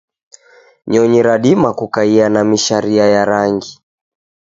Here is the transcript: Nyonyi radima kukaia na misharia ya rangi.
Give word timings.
Nyonyi 0.87 1.21
radima 1.23 1.73
kukaia 1.73 2.29
na 2.29 2.43
misharia 2.43 3.05
ya 3.05 3.25
rangi. 3.25 3.79